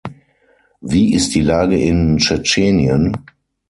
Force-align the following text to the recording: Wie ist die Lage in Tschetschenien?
Wie 0.79 1.13
ist 1.13 1.35
die 1.35 1.41
Lage 1.43 1.79
in 1.79 2.17
Tschetschenien? 2.17 3.15